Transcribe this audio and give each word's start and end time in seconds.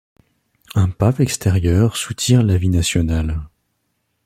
Un 0.73 0.89
pape 0.89 1.19
extérieur 1.19 1.95
soutire 1.95 2.41
la 2.41 2.57
vie 2.57 2.69
nationale. 2.69 3.39